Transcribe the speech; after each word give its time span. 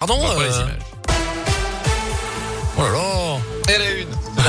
Pardon 0.00 0.14
On 0.14 0.24
voir 0.24 0.38
les 0.40 0.46
euh, 0.46 0.62
images. 0.62 0.78
Oh 2.78 2.82
là 2.82 2.90
là. 2.90 3.19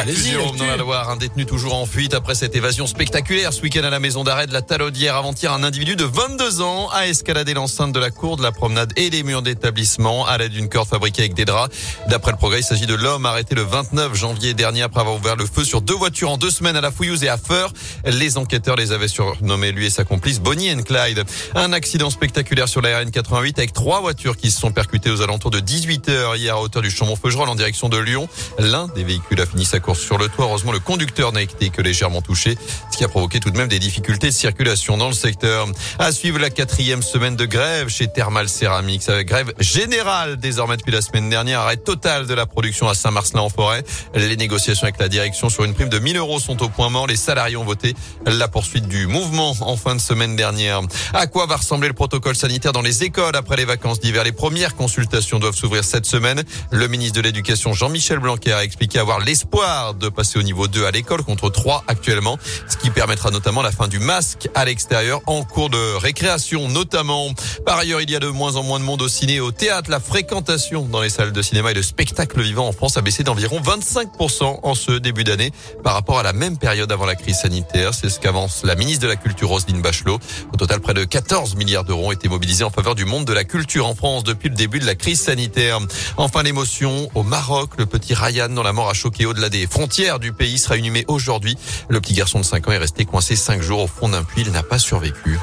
Allez-y, 0.01 0.33
dans 0.57 0.65
la 0.65 0.77
Loire, 0.77 1.11
un 1.11 1.15
détenu 1.15 1.45
toujours 1.45 1.75
en 1.75 1.85
fuite 1.85 2.15
après 2.15 2.33
cette 2.33 2.55
évasion 2.55 2.87
spectaculaire 2.87 3.53
ce 3.53 3.61
week-end 3.61 3.83
à 3.83 3.91
la 3.91 3.99
maison 3.99 4.23
d'arrêt 4.23 4.47
de 4.47 4.51
la 4.53 4.63
Talaudière. 4.63 5.15
Avant-hier, 5.15 5.53
un 5.53 5.63
individu 5.63 5.95
de 5.95 6.05
22 6.05 6.61
ans 6.61 6.89
a 6.89 7.05
escaladé 7.07 7.53
l'enceinte 7.53 7.91
de 7.91 7.99
la 7.99 8.09
cour 8.09 8.35
de 8.35 8.41
la 8.41 8.51
promenade 8.51 8.91
et 8.95 9.11
les 9.11 9.21
murs 9.21 9.43
d'établissement 9.43 10.25
à 10.25 10.39
l'aide 10.39 10.53
d'une 10.53 10.69
corde 10.69 10.89
fabriquée 10.89 11.21
avec 11.21 11.35
des 11.35 11.45
draps. 11.45 11.75
D'après 12.07 12.31
le 12.31 12.37
progrès, 12.37 12.61
il 12.61 12.63
s'agit 12.63 12.87
de 12.87 12.95
l'homme 12.95 13.27
arrêté 13.27 13.53
le 13.53 13.61
29 13.61 14.15
janvier 14.15 14.55
dernier 14.55 14.81
après 14.81 15.01
avoir 15.01 15.17
ouvert 15.17 15.35
le 15.35 15.45
feu 15.45 15.63
sur 15.63 15.81
deux 15.81 15.93
voitures 15.93 16.31
en 16.31 16.37
deux 16.37 16.49
semaines 16.49 16.75
à 16.75 16.81
la 16.81 16.89
Fouillouse 16.89 17.23
et 17.23 17.29
à 17.29 17.37
Feur. 17.37 17.71
Les 18.03 18.39
enquêteurs 18.39 18.77
les 18.77 18.93
avaient 18.93 19.07
surnommés 19.07 19.71
lui 19.71 19.85
et 19.85 19.91
sa 19.91 20.03
complice 20.03 20.39
Bonnie 20.39 20.71
and 20.73 20.81
Clyde. 20.81 21.23
Un 21.53 21.73
accident 21.73 22.09
spectaculaire 22.09 22.67
sur 22.67 22.81
la 22.81 23.01
RN 23.01 23.11
88 23.11 23.59
avec 23.59 23.73
trois 23.73 24.01
voitures 24.01 24.35
qui 24.35 24.49
se 24.49 24.59
sont 24.59 24.71
percutées 24.71 25.11
aux 25.11 25.21
alentours 25.21 25.51
de 25.51 25.59
18h 25.59 26.37
hier 26.37 26.55
à 26.55 26.61
hauteur 26.61 26.81
du 26.81 26.89
Chambon-Feugerolles 26.89 27.49
en 27.49 27.55
direction 27.55 27.87
de 27.87 27.99
Lyon. 27.99 28.27
L'un 28.57 28.87
des 28.87 29.03
véhicules 29.03 29.39
a 29.39 29.45
fini 29.45 29.63
sa 29.63 29.79
course 29.79 29.90
sur 29.97 30.17
le 30.17 30.29
toit. 30.29 30.45
Heureusement, 30.45 30.71
le 30.71 30.79
conducteur 30.79 31.31
n'a 31.31 31.41
été 31.41 31.69
que 31.69 31.81
légèrement 31.81 32.21
touché, 32.21 32.57
ce 32.91 32.97
qui 32.97 33.03
a 33.03 33.07
provoqué 33.07 33.39
tout 33.39 33.51
de 33.51 33.57
même 33.57 33.67
des 33.67 33.79
difficultés 33.79 34.27
de 34.27 34.33
circulation 34.33 34.97
dans 34.97 35.07
le 35.07 35.13
secteur. 35.13 35.67
À 35.99 36.11
suivre 36.11 36.39
la 36.39 36.49
quatrième 36.49 37.01
semaine 37.01 37.35
de 37.35 37.45
grève 37.45 37.89
chez 37.89 38.07
Thermal 38.07 38.49
Ceramics. 38.49 39.09
Avec 39.09 39.27
grève 39.27 39.53
générale 39.59 40.37
désormais 40.37 40.77
depuis 40.77 40.91
la 40.91 41.01
semaine 41.01 41.29
dernière. 41.29 41.61
Arrêt 41.61 41.77
total 41.77 42.27
de 42.27 42.33
la 42.33 42.45
production 42.45 42.87
à 42.87 42.93
Saint-Marcelin 42.93 43.41
en 43.41 43.49
forêt. 43.49 43.83
Les 44.15 44.35
négociations 44.35 44.83
avec 44.83 44.99
la 44.99 45.09
direction 45.09 45.49
sur 45.49 45.63
une 45.63 45.73
prime 45.73 45.89
de 45.89 45.99
1000 45.99 46.17
euros 46.17 46.39
sont 46.39 46.61
au 46.63 46.69
point 46.69 46.89
mort. 46.89 47.07
Les 47.07 47.15
salariés 47.15 47.57
ont 47.57 47.63
voté 47.63 47.95
la 48.25 48.47
poursuite 48.47 48.87
du 48.87 49.07
mouvement 49.07 49.55
en 49.61 49.77
fin 49.77 49.95
de 49.95 50.01
semaine 50.01 50.35
dernière. 50.35 50.81
À 51.13 51.27
quoi 51.27 51.45
va 51.45 51.57
ressembler 51.57 51.87
le 51.87 51.93
protocole 51.93 52.35
sanitaire 52.35 52.71
dans 52.71 52.81
les 52.81 53.03
écoles 53.03 53.35
après 53.35 53.57
les 53.57 53.65
vacances 53.65 53.99
d'hiver? 53.99 54.23
Les 54.23 54.31
premières 54.31 54.75
consultations 54.75 55.39
doivent 55.39 55.55
s'ouvrir 55.55 55.83
cette 55.83 56.05
semaine. 56.05 56.43
Le 56.71 56.87
ministre 56.87 57.17
de 57.17 57.21
l'Éducation 57.21 57.73
Jean-Michel 57.73 58.19
Blanquer 58.19 58.53
a 58.53 58.63
expliqué 58.63 58.99
avoir 58.99 59.19
l'espoir 59.19 59.70
de 59.99 60.09
passer 60.09 60.37
au 60.37 60.43
niveau 60.43 60.67
2 60.67 60.85
à 60.85 60.91
l'école 60.91 61.23
contre 61.23 61.49
3 61.49 61.85
actuellement, 61.87 62.37
ce 62.67 62.75
qui 62.75 62.89
permettra 62.89 63.31
notamment 63.31 63.61
la 63.61 63.71
fin 63.71 63.87
du 63.87 63.99
masque 63.99 64.49
à 64.53 64.65
l'extérieur 64.65 65.21
en 65.27 65.43
cours 65.43 65.69
de 65.69 65.95
récréation 65.95 66.67
notamment. 66.67 67.29
Par 67.65 67.77
ailleurs, 67.77 68.01
il 68.01 68.09
y 68.09 68.15
a 68.15 68.19
de 68.19 68.27
moins 68.27 68.57
en 68.57 68.63
moins 68.63 68.79
de 68.79 68.83
monde 68.83 69.01
au 69.01 69.07
ciné 69.07 69.39
au 69.39 69.51
théâtre. 69.51 69.89
La 69.89 70.01
fréquentation 70.01 70.85
dans 70.85 70.99
les 70.99 71.09
salles 71.09 71.31
de 71.31 71.41
cinéma 71.41 71.71
et 71.71 71.73
de 71.73 71.81
spectacle 71.81 72.41
vivant 72.41 72.67
en 72.67 72.73
France 72.73 72.97
a 72.97 73.01
baissé 73.01 73.23
d'environ 73.23 73.61
25% 73.61 74.59
en 74.61 74.75
ce 74.75 74.91
début 74.91 75.23
d'année 75.23 75.51
par 75.83 75.93
rapport 75.93 76.19
à 76.19 76.23
la 76.23 76.33
même 76.33 76.57
période 76.57 76.91
avant 76.91 77.05
la 77.05 77.15
crise 77.15 77.37
sanitaire. 77.39 77.93
C'est 77.93 78.09
ce 78.09 78.19
qu'avance 78.19 78.63
la 78.65 78.75
ministre 78.75 79.03
de 79.03 79.07
la 79.07 79.15
Culture 79.15 79.47
Roselyne 79.47 79.81
Bachelot. 79.81 80.19
Au 80.53 80.57
total, 80.57 80.81
près 80.81 80.93
de 80.93 81.05
14 81.05 81.55
milliards 81.55 81.85
d'euros 81.85 82.07
ont 82.07 82.11
été 82.11 82.27
mobilisés 82.27 82.65
en 82.65 82.71
faveur 82.71 82.95
du 82.95 83.05
monde 83.05 83.25
de 83.25 83.33
la 83.33 83.45
culture 83.45 83.87
en 83.87 83.95
France 83.95 84.23
depuis 84.23 84.49
le 84.49 84.55
début 84.55 84.79
de 84.79 84.85
la 84.85 84.95
crise 84.95 85.21
sanitaire. 85.21 85.79
Enfin, 86.17 86.43
l'émotion 86.43 87.09
au 87.15 87.23
Maroc. 87.23 87.71
Le 87.77 87.85
petit 87.85 88.13
Ryan, 88.13 88.49
dont 88.49 88.63
la 88.63 88.73
mort 88.73 88.89
a 88.89 88.93
choqué 88.93 89.25
au-delà 89.25 89.49
des 89.49 89.60
frontières 89.67 90.19
du 90.19 90.33
pays, 90.33 90.57
sera 90.57 90.77
inhumé 90.77 91.05
aujourd'hui. 91.07 91.57
Le 91.89 91.99
petit 92.01 92.13
garçon 92.13 92.39
de 92.39 92.45
5 92.45 92.67
ans 92.67 92.71
est 92.71 92.77
resté 92.77 93.05
coincé 93.05 93.35
5 93.35 93.61
jours 93.61 93.83
au 93.83 93.87
fond 93.87 94.09
d'un 94.09 94.23
puits. 94.23 94.43
Il 94.45 94.51
n'a 94.51 94.63
pas 94.63 94.79
survécu. 94.79 95.39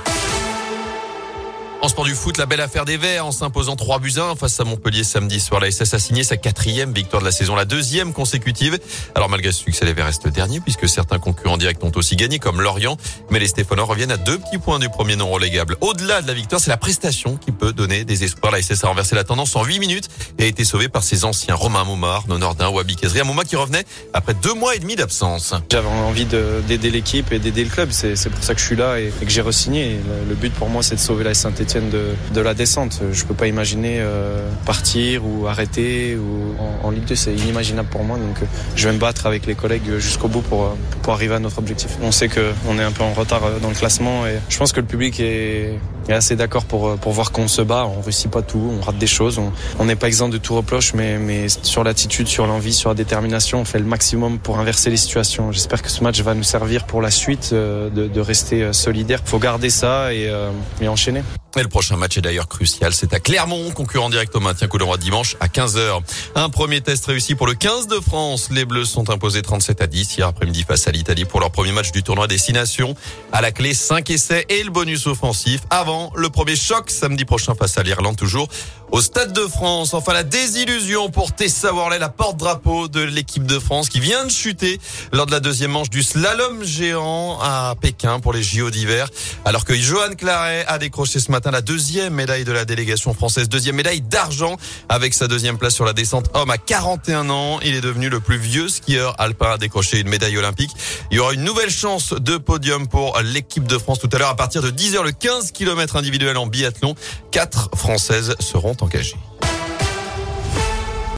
En 1.80 1.86
sport 1.88 2.04
du 2.04 2.14
foot, 2.16 2.38
la 2.38 2.46
belle 2.46 2.60
affaire 2.60 2.84
des 2.84 2.96
Verts 2.96 3.24
en 3.24 3.30
s'imposant 3.30 3.76
3 3.76 4.00
buts 4.00 4.14
1 4.16 4.34
face 4.34 4.58
à 4.58 4.64
Montpellier 4.64 5.04
samedi 5.04 5.38
soir. 5.38 5.60
La 5.60 5.70
SS 5.70 5.94
a 5.94 5.98
signé 6.00 6.24
sa 6.24 6.36
quatrième 6.36 6.92
victoire 6.92 7.22
de 7.22 7.26
la 7.26 7.30
saison, 7.32 7.54
la 7.54 7.64
deuxième 7.64 8.12
consécutive. 8.12 8.78
Alors 9.14 9.28
malgré 9.28 9.52
ce 9.52 9.60
succès, 9.62 9.84
les 9.84 9.92
Verts 9.92 10.06
restent 10.06 10.26
derniers 10.26 10.58
puisque 10.60 10.88
certains 10.88 11.20
concurrents 11.20 11.56
directs 11.56 11.82
ont 11.84 11.92
aussi 11.94 12.16
gagné 12.16 12.40
comme 12.40 12.60
Lorient. 12.60 12.96
Mais 13.30 13.38
les 13.38 13.46
Stéphanois 13.46 13.84
reviennent 13.84 14.10
à 14.10 14.16
deux 14.16 14.38
petits 14.38 14.58
points 14.58 14.80
du 14.80 14.88
premier 14.88 15.14
non 15.14 15.30
relégable. 15.30 15.76
Au-delà 15.80 16.20
de 16.20 16.26
la 16.26 16.34
victoire, 16.34 16.60
c'est 16.60 16.68
la 16.70 16.76
prestation 16.76 17.36
qui 17.36 17.52
peut 17.52 17.72
donner 17.72 18.04
des 18.04 18.24
espoirs. 18.24 18.50
La 18.52 18.60
SS 18.60 18.82
a 18.82 18.88
renversé 18.88 19.14
la 19.14 19.22
tendance 19.22 19.54
en 19.54 19.62
8 19.64 19.78
minutes 19.78 20.08
et 20.38 20.42
a 20.42 20.46
été 20.46 20.64
sauvée 20.64 20.88
par 20.88 21.04
ses 21.04 21.24
anciens 21.24 21.54
Romain 21.54 21.84
Momar, 21.84 22.24
Nonordin, 22.26 22.68
Wabi 22.70 22.96
Kazri. 22.96 23.20
Un 23.20 23.24
Mouma 23.24 23.44
qui 23.44 23.54
revenait 23.54 23.84
après 24.14 24.34
deux 24.34 24.52
mois 24.54 24.74
et 24.74 24.80
demi 24.80 24.96
d'absence. 24.96 25.54
J'avais 25.70 25.86
envie 25.86 26.26
de- 26.26 26.60
d'aider 26.66 26.90
l'équipe 26.90 27.30
et 27.32 27.38
d'aider 27.38 27.62
le 27.62 27.70
club. 27.70 27.90
C'est 27.92 28.30
pour 28.30 28.42
ça 28.42 28.54
que 28.54 28.60
je 28.60 28.66
suis 28.66 28.76
là 28.76 28.98
et, 28.98 29.12
que 29.20 29.30
j'ai 29.30 29.42
re-signé. 29.42 29.96
Le 30.28 30.34
but 30.34 30.52
pour 30.52 30.68
moi, 30.68 30.82
c'est 30.82 30.96
de 30.96 31.00
sauver 31.00 31.22
la 31.22 31.34
Saint-Etienne 31.34 31.67
de, 31.76 32.40
la 32.40 32.54
descente. 32.54 33.00
Je 33.12 33.24
peux 33.24 33.34
pas 33.34 33.46
imaginer 33.46 33.98
euh, 34.00 34.48
partir 34.64 35.22
ou 35.26 35.46
arrêter 35.46 36.16
ou 36.16 36.54
en, 36.82 36.90
Ligue 36.90 37.04
2. 37.04 37.14
C'est 37.14 37.34
inimaginable 37.34 37.88
pour 37.88 38.04
moi. 38.04 38.16
Donc, 38.16 38.36
je 38.74 38.88
vais 38.88 38.94
me 38.94 38.98
battre 38.98 39.26
avec 39.26 39.46
les 39.46 39.54
collègues 39.54 39.98
jusqu'au 39.98 40.28
bout 40.28 40.40
pour, 40.40 40.64
euh, 40.64 40.68
pour 41.02 41.12
arriver 41.12 41.34
à 41.34 41.38
notre 41.38 41.58
objectif. 41.58 41.96
On 42.02 42.12
sait 42.12 42.28
que 42.28 42.52
on 42.68 42.78
est 42.78 42.82
un 42.82 42.92
peu 42.92 43.02
en 43.02 43.12
retard 43.12 43.44
euh, 43.44 43.58
dans 43.60 43.68
le 43.68 43.74
classement 43.74 44.26
et 44.26 44.38
je 44.48 44.58
pense 44.58 44.72
que 44.72 44.80
le 44.80 44.86
public 44.86 45.20
est, 45.20 45.78
est 46.12 46.14
assez 46.14 46.36
d'accord 46.36 46.64
pour, 46.64 46.88
euh, 46.88 46.96
pour 46.96 47.12
voir 47.12 47.32
qu'on 47.32 47.48
se 47.48 47.62
bat. 47.62 47.86
On 47.86 48.00
réussit 48.00 48.30
pas 48.30 48.42
tout, 48.42 48.72
on 48.78 48.84
rate 48.84 48.98
des 48.98 49.06
choses. 49.06 49.40
On 49.78 49.84
n'est 49.84 49.96
pas 49.96 50.06
exempt 50.06 50.28
de 50.28 50.38
tout 50.38 50.54
reproche, 50.54 50.94
mais, 50.94 51.18
mais 51.18 51.46
sur 51.48 51.84
l'attitude, 51.84 52.28
sur 52.28 52.46
l'envie, 52.46 52.72
sur 52.72 52.90
la 52.90 52.94
détermination, 52.94 53.60
on 53.60 53.64
fait 53.64 53.78
le 53.78 53.84
maximum 53.84 54.38
pour 54.38 54.58
inverser 54.58 54.90
les 54.90 54.96
situations. 54.96 55.52
J'espère 55.52 55.82
que 55.82 55.90
ce 55.90 56.02
match 56.02 56.20
va 56.20 56.34
nous 56.34 56.42
servir 56.42 56.86
pour 56.86 57.02
la 57.02 57.10
suite 57.10 57.50
euh, 57.52 57.90
de, 57.90 58.06
de 58.08 58.20
rester 58.20 58.62
euh, 58.62 58.72
solidaire. 58.72 59.20
Faut 59.24 59.38
garder 59.38 59.70
ça 59.70 60.12
et, 60.12 60.28
euh, 60.28 60.50
et 60.80 60.88
enchaîner. 60.88 61.22
Le 61.56 61.68
prochain 61.68 61.96
match 61.96 62.16
est 62.16 62.20
d'ailleurs 62.20 62.46
crucial. 62.46 62.92
C'est 62.92 63.14
à 63.14 63.20
Clermont, 63.20 63.70
concurrent 63.70 64.10
direct 64.10 64.34
au 64.36 64.40
maintien 64.40 64.68
coup 64.68 64.78
d'envoi 64.78 64.96
dimanche 64.96 65.36
à 65.40 65.48
15h. 65.48 66.02
Un 66.34 66.50
premier 66.50 66.80
test 66.82 67.06
réussi 67.06 67.34
pour 67.34 67.46
le 67.46 67.54
15 67.54 67.88
de 67.88 67.96
France. 67.96 68.50
Les 68.52 68.64
Bleus 68.64 68.84
sont 68.84 69.10
imposés 69.10 69.42
37 69.42 69.80
à 69.80 69.86
10 69.86 70.18
hier 70.18 70.28
après-midi 70.28 70.62
face 70.62 70.86
à 70.86 70.92
l'Italie 70.92 71.24
pour 71.24 71.40
leur 71.40 71.50
premier 71.50 71.72
match 71.72 71.90
du 71.90 72.02
tournoi 72.02 72.28
Destination. 72.28 72.94
À 73.32 73.40
la 73.40 73.50
clé, 73.50 73.74
5 73.74 74.08
essais 74.10 74.46
et 74.48 74.62
le 74.62 74.70
bonus 74.70 75.06
offensif 75.06 75.62
avant 75.70 75.97
le 76.14 76.30
premier 76.30 76.56
choc 76.56 76.90
samedi 76.90 77.24
prochain 77.24 77.54
face 77.54 77.78
à 77.78 77.82
l'Irlande 77.82 78.16
toujours 78.16 78.48
au 78.90 79.00
Stade 79.00 79.32
de 79.32 79.46
France. 79.46 79.94
Enfin, 79.94 80.12
la 80.12 80.22
désillusion 80.22 81.10
pour 81.10 81.32
Tessa 81.32 81.72
Worley, 81.72 81.98
la 81.98 82.08
porte-drapeau 82.08 82.88
de 82.88 83.00
l'équipe 83.00 83.44
de 83.44 83.58
France 83.58 83.88
qui 83.88 84.00
vient 84.00 84.24
de 84.24 84.30
chuter 84.30 84.80
lors 85.12 85.26
de 85.26 85.30
la 85.30 85.40
deuxième 85.40 85.72
manche 85.72 85.90
du 85.90 86.02
slalom 86.02 86.64
géant 86.64 87.38
à 87.40 87.74
Pékin 87.80 88.20
pour 88.20 88.32
les 88.32 88.42
JO 88.42 88.70
d'hiver. 88.70 89.08
Alors 89.44 89.64
que 89.64 89.74
Johan 89.74 90.14
Claret 90.16 90.64
a 90.66 90.78
décroché 90.78 91.20
ce 91.20 91.30
matin 91.30 91.50
la 91.50 91.60
deuxième 91.60 92.14
médaille 92.14 92.44
de 92.44 92.52
la 92.52 92.64
délégation 92.64 93.12
française, 93.12 93.48
deuxième 93.48 93.76
médaille 93.76 94.00
d'argent 94.00 94.56
avec 94.88 95.14
sa 95.14 95.28
deuxième 95.28 95.58
place 95.58 95.74
sur 95.74 95.84
la 95.84 95.92
descente 95.92 96.30
homme 96.34 96.50
à 96.50 96.58
41 96.58 97.28
ans. 97.30 97.60
Il 97.62 97.74
est 97.74 97.80
devenu 97.80 98.08
le 98.08 98.20
plus 98.20 98.38
vieux 98.38 98.68
skieur 98.68 99.14
alpin 99.18 99.52
à 99.52 99.58
décrocher 99.58 100.00
une 100.00 100.08
médaille 100.08 100.38
olympique. 100.38 100.70
Il 101.10 101.16
y 101.16 101.20
aura 101.20 101.34
une 101.34 101.44
nouvelle 101.44 101.70
chance 101.70 102.14
de 102.14 102.36
podium 102.36 102.88
pour 102.88 103.18
l'équipe 103.20 103.66
de 103.66 103.78
France 103.78 103.98
tout 103.98 104.08
à 104.12 104.18
l'heure 104.18 104.30
à 104.30 104.36
partir 104.36 104.62
de 104.62 104.70
10h 104.70 105.02
le 105.02 105.12
15 105.12 105.52
individuel 105.96 106.36
en 106.36 106.46
biathlon. 106.46 106.94
Quatre 107.30 107.70
Françaises 107.74 108.34
seront 108.40 108.76
engagées. 108.80 109.16